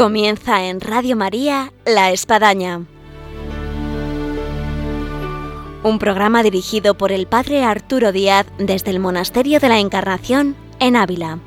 [0.00, 2.86] Comienza en Radio María La Espadaña.
[5.82, 10.96] Un programa dirigido por el Padre Arturo Díaz desde el Monasterio de la Encarnación en
[10.96, 11.38] Ávila.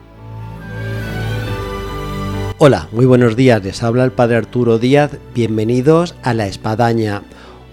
[2.59, 7.23] Hola, muy buenos días, les habla el Padre Arturo Díaz, bienvenidos a La Espadaña.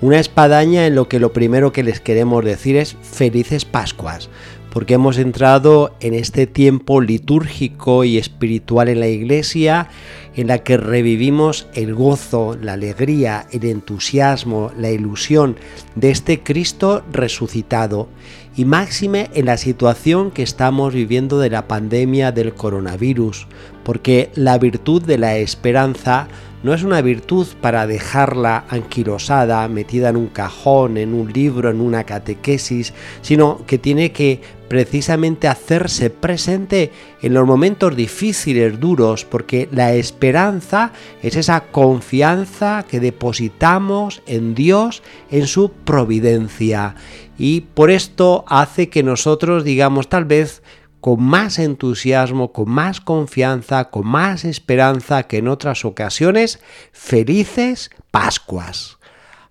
[0.01, 4.31] Una espadaña en lo que lo primero que les queremos decir es felices Pascuas,
[4.73, 9.89] porque hemos entrado en este tiempo litúrgico y espiritual en la iglesia
[10.37, 15.57] en la que revivimos el gozo, la alegría, el entusiasmo, la ilusión
[15.97, 18.09] de este Cristo resucitado
[18.57, 23.47] y máxime en la situación que estamos viviendo de la pandemia del coronavirus,
[23.85, 26.29] porque la virtud de la esperanza
[26.63, 31.81] no es una virtud para dejarla anquilosada, metida en un cajón, en un libro, en
[31.81, 32.93] una catequesis,
[33.23, 40.93] sino que tiene que precisamente hacerse presente en los momentos difíciles, duros, porque la esperanza
[41.23, 46.95] es esa confianza que depositamos en Dios, en su providencia.
[47.37, 50.63] Y por esto hace que nosotros digamos tal vez
[51.01, 56.61] con más entusiasmo, con más confianza, con más esperanza que en otras ocasiones,
[56.93, 58.99] felices Pascuas.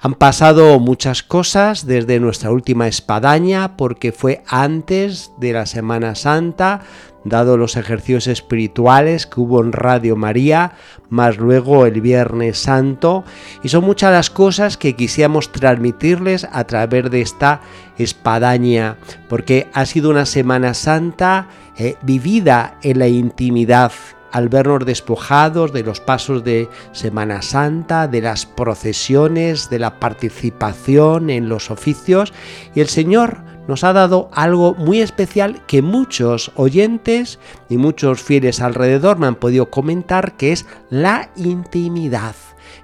[0.02, 6.82] Han pasado muchas cosas desde nuestra última espadaña porque fue antes de la Semana Santa,
[7.24, 10.74] dado los ejercicios espirituales que hubo en Radio María,
[11.10, 13.24] más luego el Viernes Santo,
[13.64, 17.62] y son muchas las cosas que quisiéramos transmitirles a través de esta
[17.98, 23.92] espadaña, porque ha sido una Semana Santa eh, vivida en la intimidad
[24.32, 31.30] al vernos despojados de los pasos de Semana Santa, de las procesiones, de la participación
[31.30, 32.34] en los oficios,
[32.76, 37.38] y el Señor nos ha dado algo muy especial que muchos oyentes
[37.70, 42.36] y muchos fieles alrededor me han podido comentar, que es la intimidad.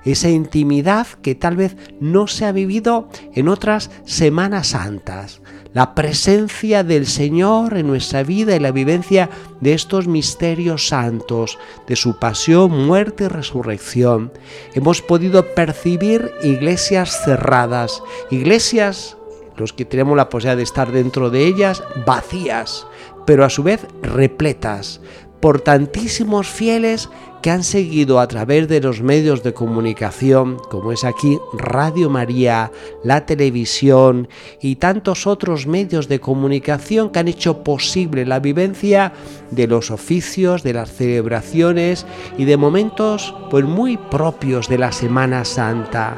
[0.04, 5.42] Esa intimidad que tal vez no se ha vivido en otras Semanas Santas
[5.76, 11.98] la presencia del Señor en nuestra vida y la vivencia de estos misterios santos, de
[11.98, 14.32] su pasión, muerte y resurrección.
[14.74, 19.18] Hemos podido percibir iglesias cerradas, iglesias,
[19.58, 22.88] los que tenemos la posibilidad de estar dentro de ellas, vacías,
[23.26, 25.02] pero a su vez repletas
[25.40, 27.10] por tantísimos fieles
[27.46, 32.72] que han seguido a través de los medios de comunicación, como es aquí Radio María,
[33.04, 34.28] la televisión
[34.60, 39.14] y tantos otros medios de comunicación que han hecho posible la vivencia
[39.52, 45.46] de los oficios, de las celebraciones y de momentos pues muy propios de la Semana
[45.46, 46.18] Santa.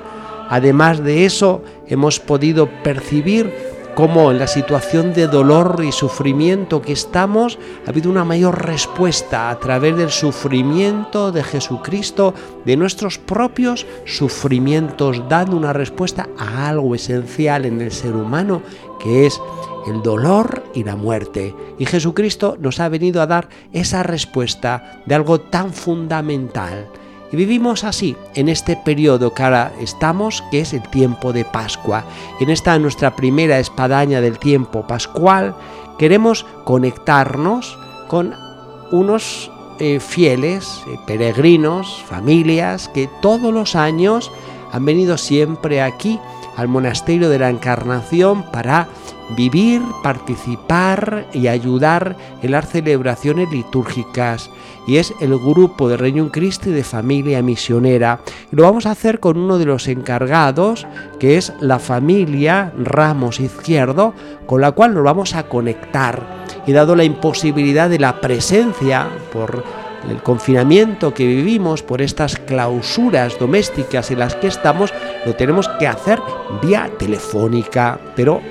[0.49, 3.53] Además de eso, hemos podido percibir
[3.97, 9.49] cómo en la situación de dolor y sufrimiento que estamos ha habido una mayor respuesta
[9.49, 16.93] a través del sufrimiento de Jesucristo, de nuestros propios sufrimientos, dando una respuesta a algo
[16.93, 18.61] esencial en el ser humano,
[18.99, 19.41] que es
[19.87, 21.55] el dolor y la muerte.
[21.79, 26.87] Y Jesucristo nos ha venido a dar esa respuesta de algo tan fundamental
[27.31, 32.05] y vivimos así en este periodo que ahora estamos, que es el tiempo de Pascua.
[32.39, 35.55] En esta nuestra primera espadaña del tiempo pascual,
[35.97, 37.77] queremos conectarnos
[38.07, 38.33] con
[38.91, 44.31] unos eh, fieles, eh, peregrinos, familias que todos los años
[44.71, 46.19] han venido siempre aquí
[46.57, 48.89] al monasterio de la Encarnación para
[49.35, 54.49] vivir, participar y ayudar en las celebraciones litúrgicas
[54.87, 58.21] y es el grupo de Reino Christi de familia misionera.
[58.51, 60.87] Lo vamos a hacer con uno de los encargados,
[61.19, 64.13] que es la familia Ramos Izquierdo,
[64.45, 66.45] con la cual nos vamos a conectar.
[66.65, 69.63] Y dado la imposibilidad de la presencia por
[70.09, 74.93] el confinamiento que vivimos, por estas clausuras domésticas en las que estamos,
[75.25, 76.21] lo tenemos que hacer
[76.61, 78.41] vía telefónica, pero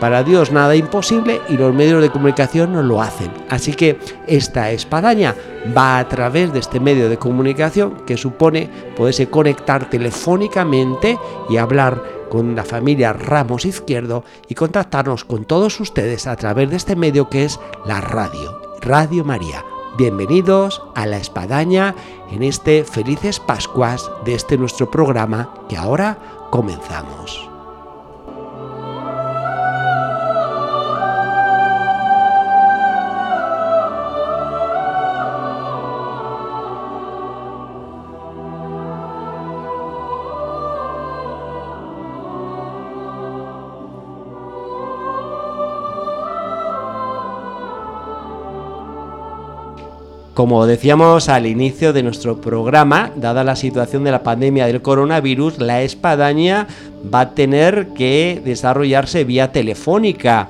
[0.00, 3.30] para Dios nada imposible y los medios de comunicación no lo hacen.
[3.48, 5.34] Así que esta espadaña
[5.76, 11.18] va a través de este medio de comunicación que supone poderse conectar telefónicamente
[11.48, 16.76] y hablar con la familia Ramos Izquierdo y contactarnos con todos ustedes a través de
[16.76, 19.73] este medio que es la radio, Radio María.
[19.96, 21.94] Bienvenidos a la espadaña
[22.28, 26.18] en este Felices Pascuas de este nuestro programa que ahora
[26.50, 27.53] comenzamos.
[50.34, 55.58] Como decíamos al inicio de nuestro programa, dada la situación de la pandemia del coronavirus,
[55.58, 56.66] la espadaña
[57.12, 60.48] va a tener que desarrollarse vía telefónica.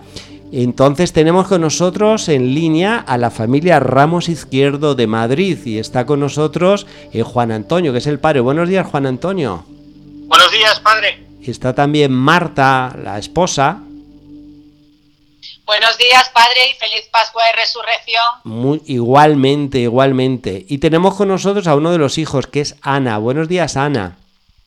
[0.52, 6.06] Entonces tenemos con nosotros en línea a la familia Ramos Izquierdo de Madrid y está
[6.06, 8.40] con nosotros eh, Juan Antonio, que es el padre.
[8.40, 9.64] Buenos días, Juan Antonio.
[10.28, 11.26] Buenos días, padre.
[11.42, 13.83] Está también Marta, la esposa.
[15.66, 18.82] Buenos días, Padre, y feliz Pascua de Resurrección.
[18.84, 20.66] igualmente, igualmente.
[20.68, 23.16] Y tenemos con nosotros a uno de los hijos, que es Ana.
[23.16, 24.18] Buenos días, Ana.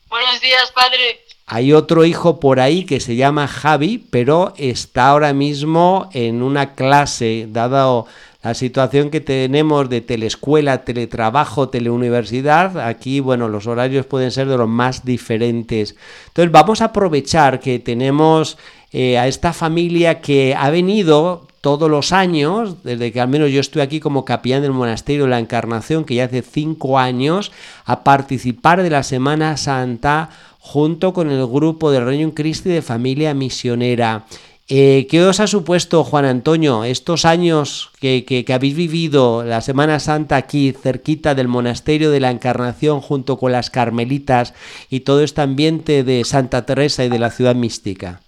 [0.08, 1.24] Buenos días, Padre.
[1.46, 6.74] Hay otro hijo por ahí que se llama Javi, pero está ahora mismo en una
[6.74, 8.06] clase, dado
[8.48, 14.56] la situación que tenemos de teleescuela, teletrabajo, teleuniversidad, aquí, bueno, los horarios pueden ser de
[14.56, 15.96] los más diferentes.
[16.28, 18.56] Entonces, vamos a aprovechar que tenemos
[18.90, 23.60] eh, a esta familia que ha venido todos los años, desde que al menos yo
[23.60, 27.52] estoy aquí como capellán del monasterio de la Encarnación, que ya hace cinco años,
[27.84, 33.34] a participar de la Semana Santa junto con el grupo del Reino Cristi de Familia
[33.34, 34.24] Misionera.
[34.70, 40.36] Eh, ¿Qué os ha supuesto, Juan Antonio, estos años que, habéis vivido la Semana Santa
[40.36, 44.52] aquí, cerquita del Monasterio de la Encarnación, junto con las Carmelitas
[44.90, 48.20] y todo este ambiente de Santa Teresa y de la ciudad mística?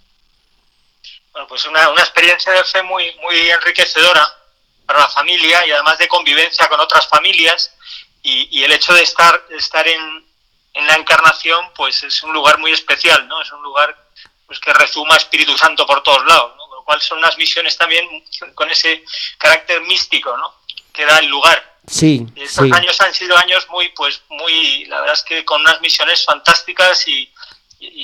[1.33, 4.27] Bueno, pues una, experiencia de fe muy, muy enriquecedora
[4.87, 7.71] para la familia y además de convivencia con otras familias
[8.23, 10.27] y, el hecho de estar, estar en,
[10.73, 13.43] en la Encarnación, pues es un lugar muy especial, ¿no?
[13.43, 13.95] Es un lugar
[14.51, 16.75] pues que rezuma Espíritu Santo por todos lados, ¿no?
[16.75, 18.05] lo cual son unas misiones también
[18.57, 19.05] con ese
[19.39, 20.53] carácter místico, ¿no?
[20.93, 21.79] Que da el lugar.
[21.87, 22.27] Sí.
[22.35, 26.25] estos años han sido años muy, pues, muy, la verdad es que con unas misiones
[26.25, 27.31] fantásticas y,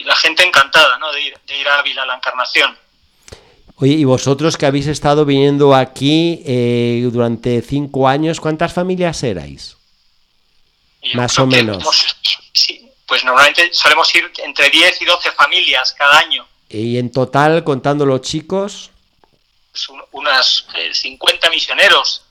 [0.04, 1.10] la gente encantada, ¿no?
[1.10, 2.78] De ir, de ir a Ávila, a la Encarnación.
[3.74, 9.76] Oye, y vosotros que habéis estado viniendo aquí eh, durante cinco años, ¿cuántas familias erais?
[11.14, 11.84] Más o menos.
[12.52, 16.46] sí, pues normalmente solemos ir entre 10 y 12 familias cada año.
[16.68, 18.90] ¿Y en total, contando los chicos?
[19.70, 22.24] Pues unas 50 eh, misioneros.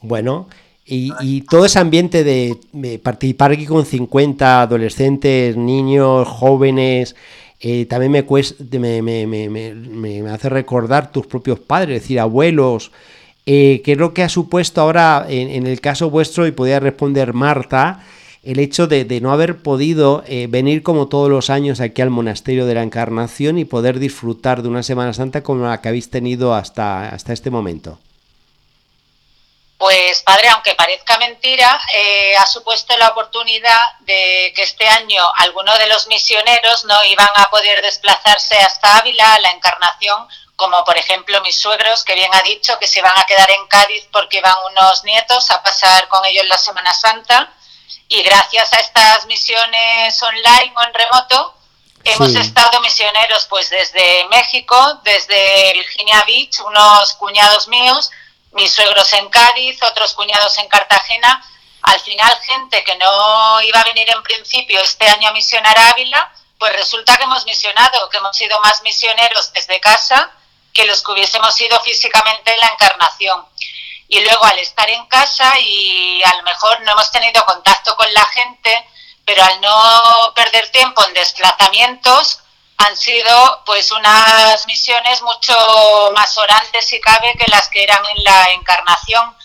[0.00, 0.48] Bueno,
[0.86, 7.16] y, todo ese ambiente de, participar aquí con 50 adolescentes, niños, jóvenes,
[7.60, 12.90] eh, también me, me, me, me, hace recordar tus propios padres, es decir, abuelos.
[13.46, 16.46] Eh, ¿Qué es lo que ha supuesto ahora en, en el caso vuestro?
[16.46, 18.04] Y podría responder Marta
[18.44, 22.66] el hecho de, no haber podido eh, venir como todos los años aquí al Monasterio
[22.66, 26.54] de la Encarnación y poder disfrutar de una Semana Santa como la que habéis tenido
[26.54, 27.98] hasta, hasta este momento.
[29.78, 35.78] Pues padre, aunque parezca mentira, eh, ha supuesto la oportunidad de que este año algunos
[35.78, 40.26] de los misioneros no iban a poder desplazarse hasta Ávila, a la Encarnación,
[40.56, 43.66] como por ejemplo mis suegros, que bien ha dicho que se van a quedar en
[43.66, 47.52] Cádiz porque van unos nietos a pasar con ellos la Semana Santa
[48.08, 51.54] y gracias a estas misiones online o en remoto,
[52.04, 58.10] hemos estado misioneros pues desde México, desde Virginia Beach, unos cuñados míos,
[58.52, 61.44] mis suegros en Cádiz, otros cuñados en Cartagena.
[61.82, 65.90] Al final, gente que no iba a venir en principio este año a misionar a
[65.90, 70.30] Ávila, pues resulta que hemos misionado, que hemos sido más misioneros desde casa
[70.72, 73.46] que los que hubiésemos ido físicamente en la encarnación
[74.14, 78.12] y luego al estar en casa y a lo mejor no hemos tenido contacto con
[78.14, 78.86] la gente,
[79.24, 82.38] pero al no perder tiempo en desplazamientos,
[82.76, 88.22] han sido pues unas misiones mucho más orantes si cabe que las que eran en
[88.22, 89.36] la encarnación.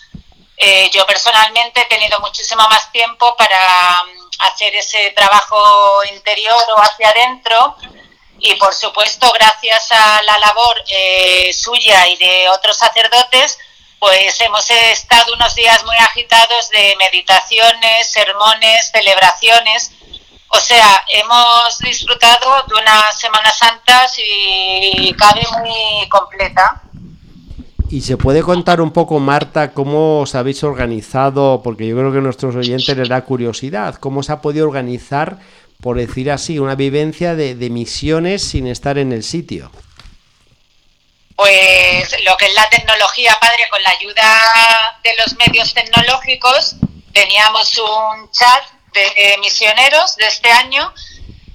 [0.56, 6.80] Eh, yo personalmente he tenido muchísimo más tiempo para mm, hacer ese trabajo interior o
[6.80, 7.76] hacia adentro
[8.38, 13.58] y por supuesto gracias a la labor eh, suya y de otros sacerdotes
[14.00, 19.92] pues hemos estado unos días muy agitados de meditaciones, sermones, celebraciones.
[20.48, 26.82] O sea, hemos disfrutado de una Semana Santa, si cabe, muy completa.
[27.90, 31.60] ¿Y se puede contar un poco, Marta, cómo os habéis organizado?
[31.62, 33.96] Porque yo creo que a nuestros oyentes les da curiosidad.
[33.96, 35.38] ¿Cómo se ha podido organizar,
[35.82, 39.70] por decir así, una vivencia de, de misiones sin estar en el sitio?
[41.40, 46.76] Pues lo que es la tecnología, padre, con la ayuda de los medios tecnológicos,
[47.14, 50.92] teníamos un chat de misioneros de este año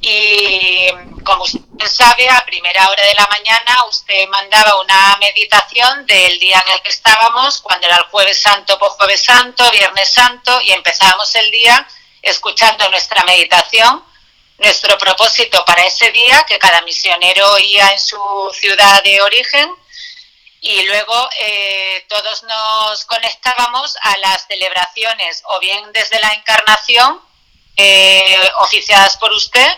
[0.01, 0.87] y
[1.23, 6.63] como usted sabe, a primera hora de la mañana usted mandaba una meditación del día
[6.65, 10.71] en el que estábamos, cuando era el jueves santo, por jueves santo, viernes santo, y
[10.71, 11.87] empezábamos el día
[12.23, 14.03] escuchando nuestra meditación,
[14.57, 19.69] nuestro propósito para ese día, que cada misionero oía en su ciudad de origen,
[20.65, 27.21] y luego eh, todos nos conectábamos a las celebraciones o bien desde la encarnación
[27.77, 29.77] eh, oficiadas por usted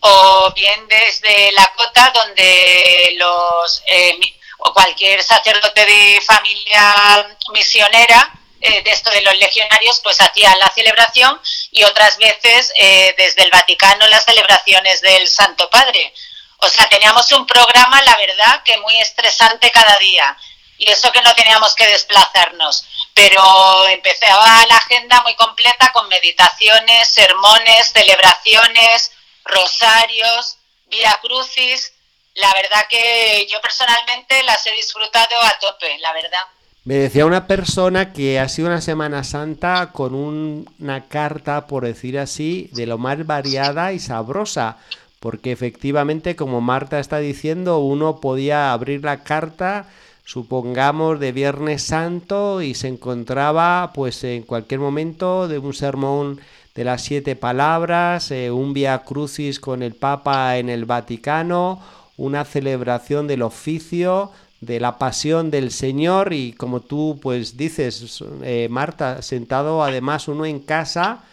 [0.00, 4.20] o bien desde la cota donde los eh,
[4.58, 11.40] o cualquier sacerdote de familia misionera de esto de los legionarios pues hacía la celebración
[11.70, 12.72] y otras veces
[13.16, 16.12] desde el Vaticano las celebraciones del Santo Padre
[16.58, 20.36] o sea, teníamos un programa, la verdad, que muy estresante cada día.
[20.78, 22.84] Y eso que no teníamos que desplazarnos.
[23.14, 29.12] Pero empezaba la agenda muy completa con meditaciones, sermones, celebraciones,
[29.44, 31.92] rosarios, vía crucis.
[32.34, 36.42] La verdad que yo personalmente las he disfrutado a tope, la verdad.
[36.86, 42.16] Me decía una persona que ha sido una Semana Santa con una carta, por decir
[42.16, 44.76] así, de lo más variada y sabrosa.
[45.18, 49.88] Porque efectivamente, como Marta está diciendo, uno podía abrir la carta,
[50.24, 56.38] supongamos, de Viernes Santo y se encontraba, pues en cualquier momento, de un sermón
[56.76, 61.80] de las siete palabras, eh, un via crucis con el Papa en el Vaticano,
[62.16, 68.68] una celebración del oficio, de la pasión del Señor y como tú pues dices, eh,
[68.70, 71.24] Marta, sentado además uno en casa,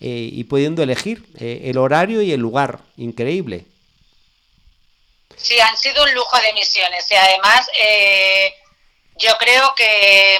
[0.00, 2.80] eh, y pudiendo elegir eh, el horario y el lugar.
[2.96, 3.66] Increíble.
[5.36, 7.66] Sí, han sido un lujo de misiones y además
[9.16, 10.38] yo creo que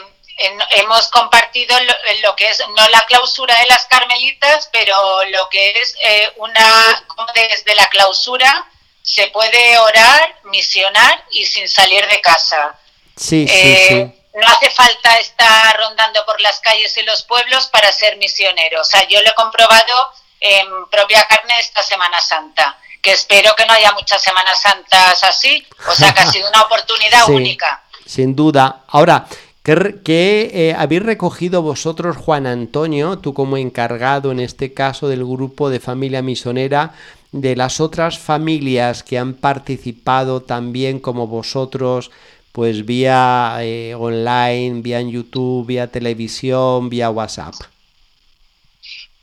[0.77, 1.77] hemos compartido
[2.23, 4.95] lo, que es, no la clausura de las carmelitas, pero
[5.25, 5.97] lo que es
[6.37, 8.72] una, desde la clausura
[9.02, 12.78] se puede orar, misionar y sin salir de casa.
[13.16, 17.92] Sí, sí, sí no hace falta estar rondando por las calles y los pueblos para
[17.92, 18.80] ser misionero.
[18.80, 19.94] O sea, yo lo he comprobado
[20.40, 25.66] en propia carne esta Semana Santa, que espero que no haya muchas Semanas Santas así.
[25.87, 27.82] O sea, que ha sido una oportunidad única.
[28.06, 28.85] Sin duda.
[28.88, 29.26] Ahora,
[29.62, 35.68] ¿qué, eh, habéis recogido vosotros, Juan Antonio, tú como encargado en este caso del grupo
[35.68, 36.94] de familia misionera,
[37.33, 42.11] de las otras familias que han participado también como vosotros?
[42.53, 47.55] pues vía eh, online, vía en YouTube, vía televisión, vía WhatsApp.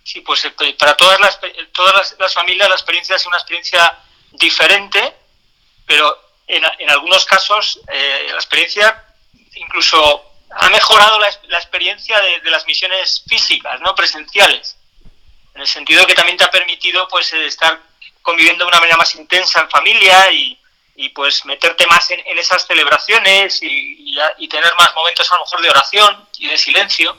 [0.03, 1.39] Sí, pues eh, para todas las,
[1.71, 3.99] todas las, familias la experiencia es una experiencia
[4.31, 5.13] diferente,
[5.85, 9.05] pero en, en algunos casos eh, la experiencia
[9.53, 11.27] incluso ha mejorado la,
[11.59, 14.75] experiencia de, de, las misiones físicas, no presenciales,
[15.53, 17.79] en el sentido que también te ha permitido pues estar
[18.21, 20.59] conviviendo de una manera más intensa en familia y,
[20.99, 25.69] y pues meterte más en, esas celebraciones y, tener más momentos a lo mejor de
[25.69, 27.15] oración y de silencio.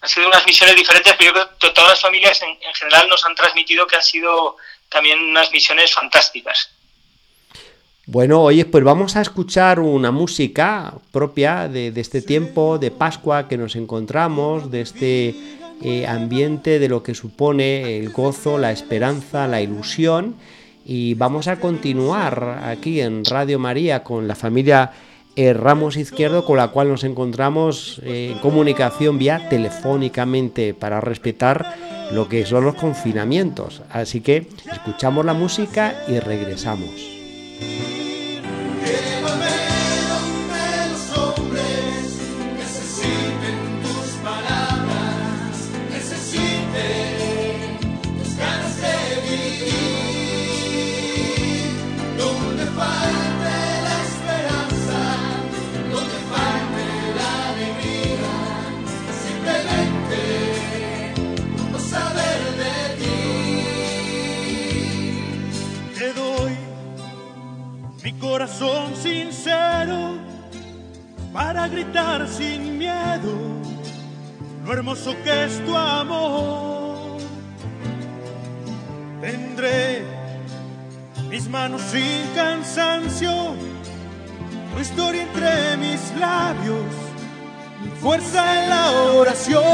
[0.00, 3.24] han sido unas misiones diferentes, pero yo creo que todas las familias en, general nos
[3.24, 4.56] han transmitido que han sido
[4.90, 6.68] también unas misiones fantásticas.
[8.06, 13.56] Bueno, oye, pues vamos a escuchar una música propia de, este tiempo de Pascua que
[13.56, 15.34] nos encontramos, de este
[15.84, 20.34] eh, ambiente de lo que supone el gozo, la esperanza, la ilusión
[20.84, 24.92] y vamos a continuar aquí en Radio María con la familia
[25.36, 31.76] eh, Ramos Izquierdo con la cual nos encontramos eh, en comunicación vía telefónicamente para respetar
[32.12, 33.82] lo que son los confinamientos.
[33.90, 37.13] Así que escuchamos la música y regresamos.
[68.44, 70.18] Corazón sincero
[71.32, 73.32] para gritar sin miedo
[74.66, 77.16] lo hermoso que es tu amor.
[79.22, 80.04] Tendré
[81.30, 83.54] mis manos sin cansancio,
[84.74, 86.84] tu historia entre mis labios,
[87.82, 89.64] mi fuerza en la oración.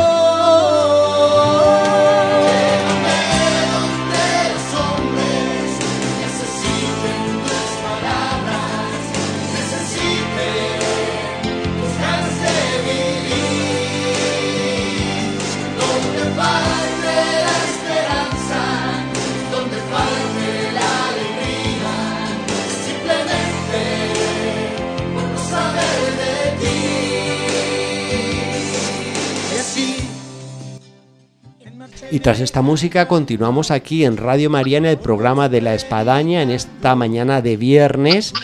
[32.12, 36.42] Y tras esta música continuamos aquí en Radio María en el programa de la Espadaña
[36.42, 38.34] en esta mañana de viernes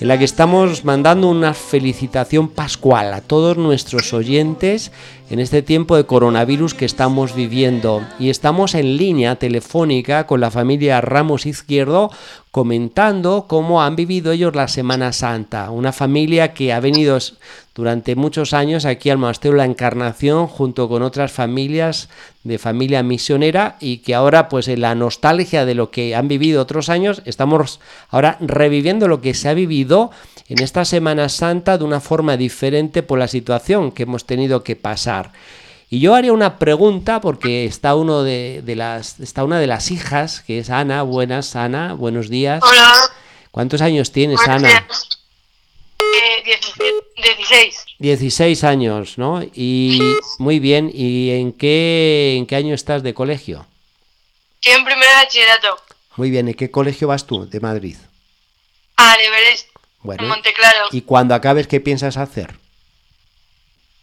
[0.00, 4.92] en la que estamos mandando una felicitación pascual a todos nuestros oyentes
[5.30, 8.02] en este tiempo de coronavirus que estamos viviendo.
[8.18, 12.10] Y estamos en línea telefónica con la familia Ramos Izquierdo
[12.50, 15.70] comentando cómo han vivido ellos la Semana Santa.
[15.70, 17.16] Una familia que ha venido
[17.74, 22.08] durante muchos años aquí al Monasterio la Encarnación junto con otras familias
[22.44, 26.62] de familia misionera y que ahora pues en la nostalgia de lo que han vivido
[26.62, 30.10] otros años estamos ahora reviviendo lo que se ha vivido
[30.48, 34.76] en esta Semana Santa de una forma diferente por la situación que hemos tenido que
[34.76, 35.32] pasar.
[35.90, 40.40] Y yo haría una pregunta porque está uno de, las está una de las hijas
[40.40, 41.02] que es Ana.
[41.02, 41.94] Buenas, Ana.
[41.94, 42.60] Buenos días.
[42.62, 42.92] Hola.
[43.50, 44.86] ¿Cuántos años tienes, Ana?
[47.24, 47.76] 16.
[47.76, 49.42] Eh, 16 años, ¿no?
[49.42, 50.00] Y
[50.38, 50.90] muy bien.
[50.92, 53.66] ¿Y en qué en qué año estás de colegio?
[54.60, 55.78] Estoy en primer bachillerato.
[56.16, 56.48] Muy bien.
[56.48, 57.96] ¿En qué colegio vas tú de Madrid?
[58.96, 59.68] A Everest.
[60.00, 60.22] Bueno.
[60.22, 60.86] En Monteclaro.
[60.92, 62.54] ¿Y cuando acabes qué piensas hacer?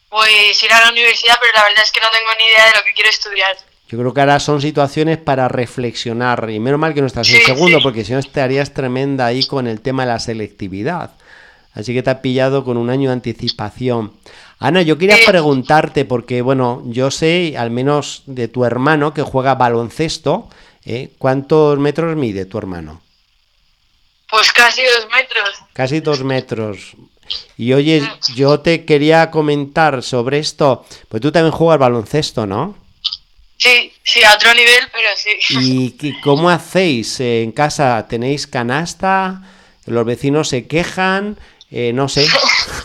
[0.10, 2.80] Pues ir a la universidad, pero la verdad es que no tengo ni idea de
[2.80, 3.56] lo que quiero estudiar.
[3.88, 6.50] Yo creo que ahora son situaciones para reflexionar.
[6.50, 9.68] Y menos mal que no estás en segundo, porque si no estarías tremenda ahí con
[9.68, 11.12] el tema de la selectividad.
[11.74, 14.14] Así que te ha pillado con un año de anticipación.
[14.60, 19.56] Ana, yo quería preguntarte, porque bueno, yo sé, al menos de tu hermano que juega
[19.56, 20.50] baloncesto,
[20.86, 21.12] ¿eh?
[21.18, 23.02] ¿cuántos metros mide tu hermano?
[24.30, 25.50] Pues casi dos metros.
[25.74, 26.96] Casi dos metros.
[27.58, 28.04] Y oye,
[28.36, 32.78] yo te quería comentar sobre esto, pues tú también juegas baloncesto, ¿no?
[33.58, 35.96] Sí, sí, a otro nivel, pero sí.
[36.00, 38.06] ¿Y cómo hacéis en casa?
[38.08, 39.44] ¿Tenéis canasta?
[39.86, 41.38] ¿Los vecinos se quejan?
[41.72, 42.28] Eh, no sé.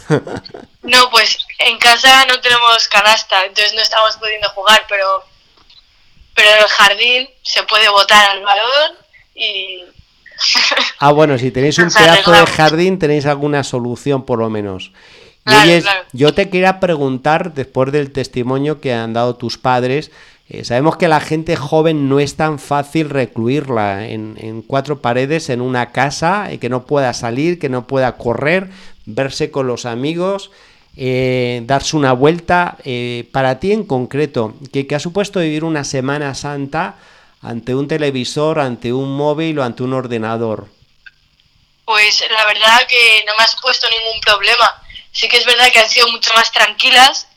[0.82, 5.24] no, pues en casa no tenemos canasta, entonces no estamos pudiendo jugar, pero,
[6.34, 8.92] pero en el jardín se puede botar al balón
[9.34, 9.82] y,
[10.98, 14.92] Ah, bueno, si tenéis un pedazo de jardín, tenéis alguna solución por lo menos.
[15.46, 20.10] Y yo te quería preguntar, después del testimonio que han dado tus padres,
[20.48, 25.60] eh, sabemos que la gente joven no es tan fácil recluirla en, cuatro paredes en
[25.60, 28.70] una casa, eh, que no pueda salir, que no pueda correr,
[29.04, 30.50] verse con los amigos,
[30.96, 32.76] eh, darse una vuelta.
[33.32, 36.96] para ti en concreto, ¿qué, ¿qué ha supuesto vivir una Semana Santa?
[37.42, 40.68] ante un televisor, ante un móvil o ante un ordenador?
[41.84, 44.82] Pues la verdad que no me ha supuesto ningún problema.
[45.12, 47.28] Sí que es verdad que han sido mucho más tranquilas,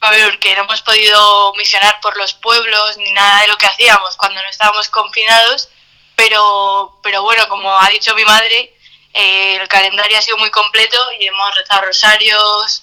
[0.00, 4.40] porque no hemos podido misionar por los pueblos ni nada de lo que hacíamos cuando
[4.40, 5.68] no estábamos confinados,
[6.14, 8.74] pero, pero bueno, como ha dicho mi madre,
[9.14, 12.82] eh, el calendario ha sido muy completo y hemos rezado rosarios,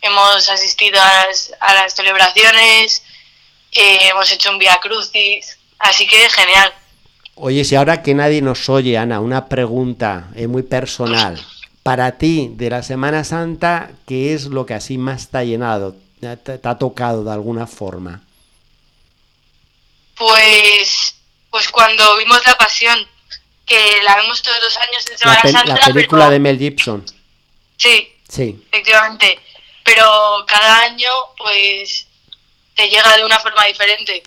[0.00, 3.02] hemos asistido a las, celebraciones,
[3.72, 6.72] eh, hemos hecho un Via Crucis, Así que genial.
[7.34, 11.38] Oye, si ahora que nadie nos oye, Ana, una pregunta eh, muy personal.
[11.82, 15.96] Para ti, de la Semana Santa, ¿qué es lo que así más te ha llenado?
[16.42, 18.22] ¿Te, ha tocado de alguna forma?
[20.16, 21.14] Pues,
[21.50, 22.98] pues cuando vimos La Pasión,
[23.66, 25.76] que la vemos todos los años en Semana Santa.
[25.88, 27.04] La película de Mel Gibson.
[27.76, 29.38] Sí, sí, efectivamente.
[29.84, 30.06] Pero
[30.46, 32.06] cada año, pues,
[32.74, 34.22] te llega de una forma diferente.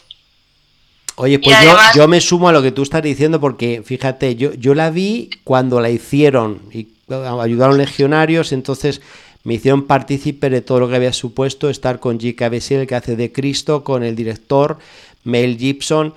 [1.16, 1.58] Oye, pues
[1.96, 5.32] yo, me sumo a lo que tú estás diciendo porque, fíjate, yo, yo la vi
[5.44, 9.02] cuando la hicieron y ayudaron legionarios, entonces
[9.48, 12.18] me hicieron partícipe de todo lo que había supuesto estar con.
[12.18, 14.78] Bessier, el que hace de Cristo, con el director
[15.24, 16.14] Mel Gibson,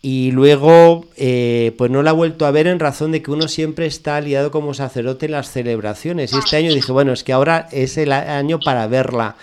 [0.00, 3.48] y luego eh, pues no la he vuelto a ver en razón de que uno
[3.48, 6.32] siempre está liado como sacerdote en las celebraciones.
[6.32, 9.36] Y este año dije, bueno, es que ahora es el año para verla.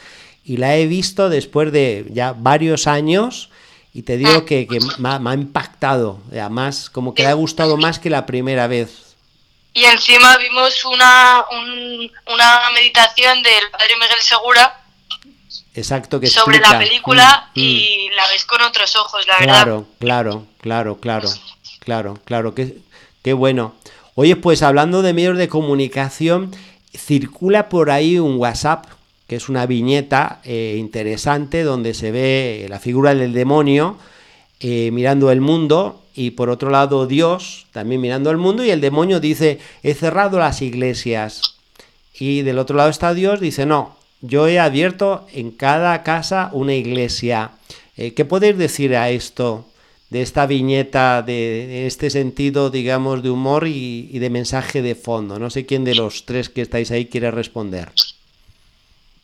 [0.43, 3.51] Y la he visto después de ya varios años
[3.93, 8.09] y te digo que, me, ha, impactado, además como que le ha gustado más que
[8.09, 9.06] la primera vez.
[9.73, 11.45] Y encima vimos una,
[12.25, 14.83] una meditación del padre Miguel Segura
[15.77, 18.15] Exacto, que sobre la película mm, y mm.
[18.15, 19.63] la ves con otros ojos, la verdad.
[19.63, 21.29] Claro, claro, claro, claro,
[21.79, 22.79] claro, claro, qué,
[23.21, 23.75] qué bueno.
[24.15, 26.55] Oye, pues hablando de medios de comunicación,
[26.95, 28.85] circula por ahí un WhatsApp
[29.27, 33.97] que es una viñeta eh, interesante donde se ve la figura del demonio
[34.61, 38.81] eh, mirando el mundo y por otro lado Dios también mirando el mundo y el
[38.81, 41.57] demonio dice he cerrado las iglesias
[42.19, 46.73] y del otro lado está Dios dice no yo he abierto en cada casa una
[46.73, 47.51] iglesia
[47.97, 49.67] eh, ¿qué podéis decir a esto
[50.09, 55.37] de esta viñeta de, este sentido digamos de humor y, y de mensaje de fondo
[55.37, 57.91] no sé quién de los tres que estáis ahí quiere responder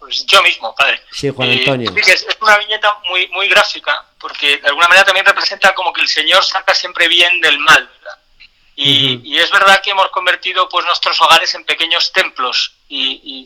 [0.04, 1.00] pues yo mismo, padre.
[1.14, 1.90] Sí, Juan Antonio.
[1.96, 6.08] es, una viñeta muy, muy gráfica, porque de alguna manera también representa como que el
[6.08, 8.18] Señor saca siempre bien del mal, ¿verdad?
[8.74, 12.74] Y, es verdad que hemos convertido pues nuestros hogares en pequeños templos.
[12.88, 13.44] Y,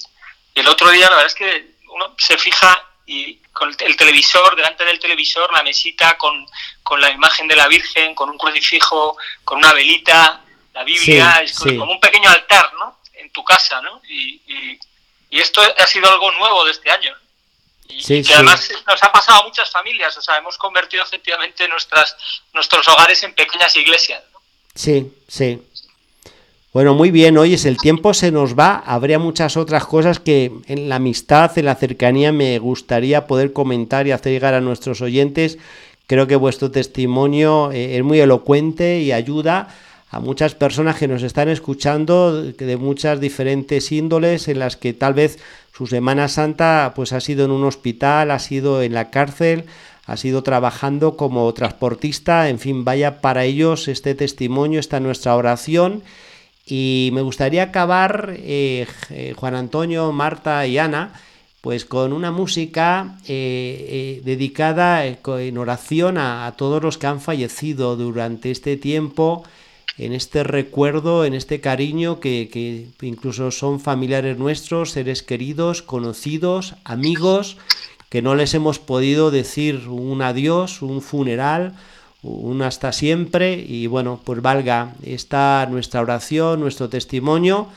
[0.53, 4.85] el otro día la verdad es que uno se fija y con el televisor, delante
[4.85, 6.45] del televisor, la mesita con,
[6.83, 10.41] con la imagen de la Virgen, con un crucifijo, con una velita,
[10.73, 12.99] la Biblia, es como un pequeño altar, ¿no?
[13.13, 13.99] En tu casa, ¿no?
[14.07, 14.79] Y,
[15.31, 17.15] y, esto ha sido algo nuevo de este año.
[17.89, 22.15] Y, que además nos ha pasado a muchas familias, o sea, hemos convertido efectivamente nuestras,
[22.53, 24.23] nuestros hogares en pequeñas iglesias.
[24.75, 25.61] Sí, sí.
[26.73, 30.89] Bueno, muy bien, es el tiempo se nos va, habría muchas otras cosas que en
[30.89, 35.57] la amistad, en la cercanía me gustaría poder comentar y hacer llegar a nuestros oyentes.
[36.05, 39.69] Creo que vuestro testimonio eh, es muy elocuente y ayuda
[40.09, 45.13] a muchas personas que nos están escuchando de muchas diferentes índoles en las que tal
[45.13, 45.39] vez
[45.73, 49.65] su Semana Santa pues ha sido en un hospital, ha sido en la cárcel,
[50.05, 56.01] ha sido trabajando como transportista, en fin, vaya para ellos este testimonio, esta nuestra oración.
[56.65, 61.13] Y me gustaría acabar, eh, eh, Juan Antonio, Marta y Ana,
[61.59, 68.51] pues con una música eh, dedicada en oración a, todos los que han fallecido durante
[68.51, 69.43] este tiempo,
[69.97, 76.75] en este recuerdo, en este cariño que, que incluso son familiares nuestros, seres queridos, conocidos,
[76.83, 77.57] amigos
[78.09, 81.73] que no les hemos podido decir un adiós, un funeral,
[82.23, 87.67] un hasta siempre y bueno, pues valga esta nuestra oración, nuestro testimonio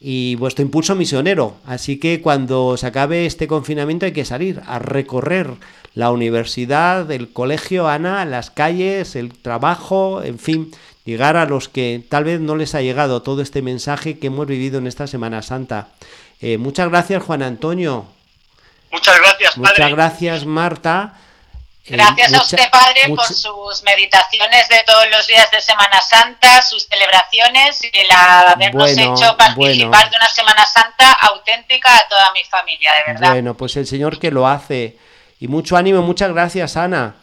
[0.00, 1.54] y vuestro impulso misionero.
[1.64, 5.50] Así que cuando se acabe este confinamiento hay que salir a recorrer
[5.94, 10.70] la universidad, el colegio, Ana, las calles, el trabajo, en fin,
[11.08, 14.46] llegar a los que tal vez no les ha llegado todo este mensaje que hemos
[14.46, 15.88] vivido en esta Semana Santa.
[16.42, 18.06] Eh, muchas gracias, Juan Antonio.
[18.90, 19.70] Muchas gracias, Padre.
[19.70, 21.14] Muchas gracias, Marta.
[21.86, 26.60] Eh, gracias a usted, Padre, por sus meditaciones de todos los días de Semana Santa,
[26.60, 32.44] sus celebraciones y el habernos hecho participar de una Semana Santa auténtica a toda mi
[32.44, 33.30] familia, de verdad.
[33.30, 34.98] Bueno, pues el Señor que lo hace.
[35.40, 37.14] Y mucho ánimo, muchas gracias, Ana.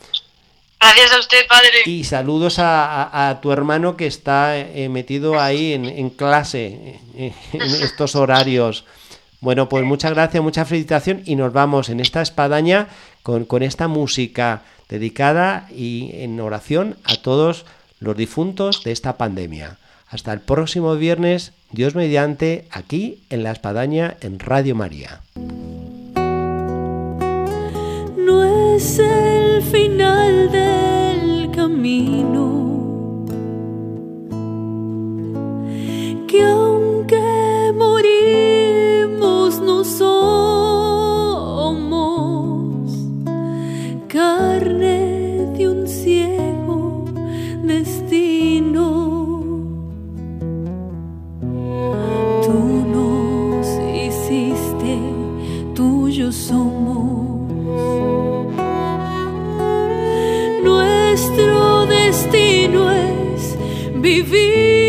[0.79, 1.69] Gracias a usted, Padre.
[1.85, 8.15] Y saludos a, tu hermano que está eh, metido ahí en, clase, eh, en estos
[8.15, 8.85] horarios.
[9.41, 12.87] Bueno, pues muchas gracias, mucha felicitación y nos vamos en esta espadaña
[13.23, 17.65] con, con esta música dedicada y en oración a todos
[17.99, 19.77] los difuntos de esta pandemia.
[20.09, 25.21] Hasta el próximo viernes, Dios mediante, aquí en la espadaña en Radio María.
[28.75, 33.23] Es el final del camino.
[36.27, 36.45] Que
[64.23, 64.84] vivir.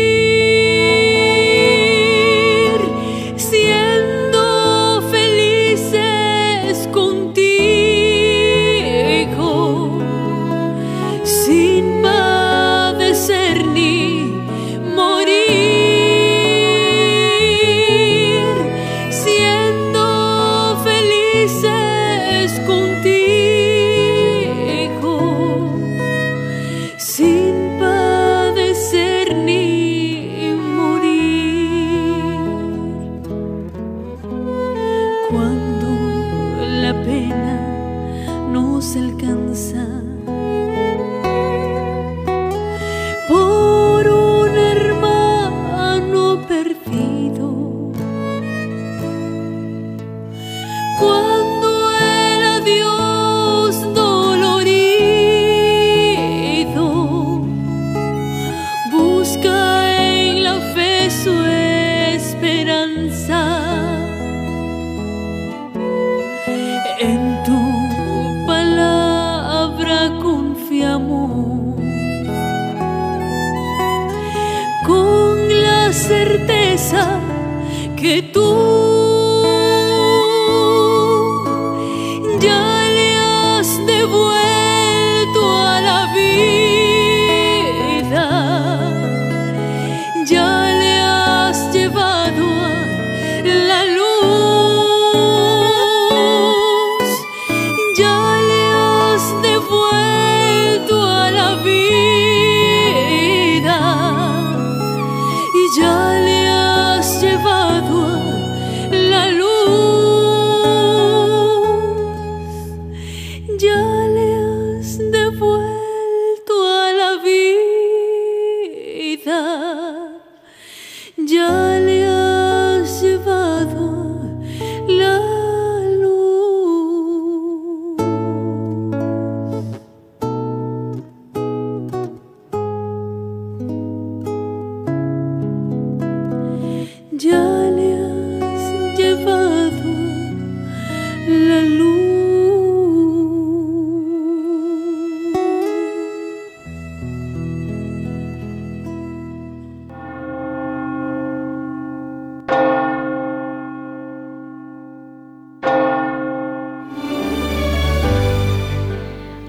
[99.69, 102.16] vuelto a la vida.